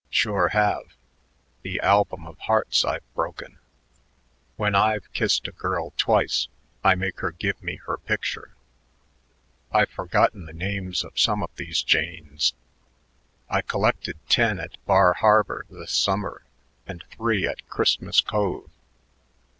"Sure 0.09 0.47
have. 0.47 0.95
The 1.61 1.79
album 1.79 2.25
of 2.25 2.35
hearts 2.39 2.83
I've 2.83 3.03
broken. 3.13 3.59
When 4.55 4.73
I've 4.73 5.13
kissed 5.13 5.47
a 5.47 5.51
girl 5.51 5.93
twice 5.95 6.47
I 6.83 6.95
make 6.95 7.19
her 7.19 7.29
give 7.31 7.61
me 7.61 7.75
her 7.85 7.97
picture. 7.99 8.55
I've 9.71 9.91
forgotten 9.91 10.45
the 10.47 10.53
names 10.53 11.03
of 11.03 11.19
some 11.19 11.43
of 11.43 11.51
these 11.55 11.83
janes. 11.83 12.55
I 13.47 13.61
collected 13.61 14.17
ten 14.27 14.59
at 14.59 14.83
Bar 14.87 15.13
Harbor 15.13 15.67
this 15.69 15.91
summer 15.91 16.41
and 16.87 17.03
three 17.11 17.45
at 17.45 17.69
Christmas 17.69 18.21
Cove. 18.21 18.71